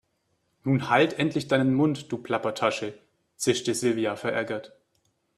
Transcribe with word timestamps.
Nun 0.63 0.89
halt 0.89 1.19
endlich 1.19 1.47
deinen 1.47 1.75
Mund, 1.75 2.11
du 2.11 2.17
Plappertasche, 2.17 2.97
zischte 3.35 3.75
Silvia 3.75 4.15
verärgert. 4.15 4.73